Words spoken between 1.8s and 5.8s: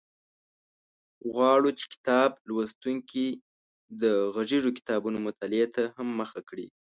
کتاب لوستونکي د غږیزو کتابونو مطالعې